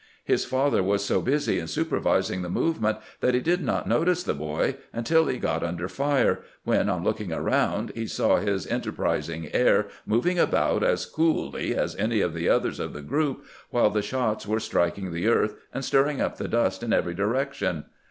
His 0.23 0.45
father 0.45 0.81
was 0.81 1.05
so 1.05 1.21
busy 1.21 1.59
in 1.59 1.67
supervising 1.67 2.41
the 2.41 2.49
movement 2.49 2.97
that 3.19 3.35
he 3.35 3.39
did 3.39 3.61
not 3.63 3.87
notice 3.87 4.23
the 4.23 4.33
boy 4.33 4.77
until 4.91 5.27
he 5.27 5.37
got 5.37 5.61
under 5.61 5.87
fire, 5.87 6.39
when, 6.63 6.89
on 6.89 7.03
looking 7.03 7.31
around, 7.31 7.91
he 7.93 8.07
saw 8.07 8.37
his 8.37 8.65
en 8.65 8.81
terprising 8.81 9.51
heir 9.53 9.89
moving 10.07 10.39
about 10.39 10.81
as 10.83 11.05
coolly 11.05 11.75
as 11.75 11.95
any 11.97 12.19
of 12.19 12.33
the 12.33 12.49
others 12.49 12.79
of 12.79 12.93
the 12.93 13.03
group, 13.03 13.45
while 13.69 13.91
the 13.91 14.01
shots 14.01 14.47
were 14.47 14.59
striking 14.59 15.11
the 15.11 15.27
earth 15.27 15.53
and 15.71 15.85
stirring 15.85 16.19
up 16.19 16.37
the 16.37 16.47
dust 16.47 16.81
in 16.81 16.93
every 16.93 17.13
direction. 17.13 17.85